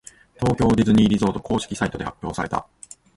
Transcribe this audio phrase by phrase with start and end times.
[0.39, 2.65] 東京ディズニーリゾート公式サイトで発表された。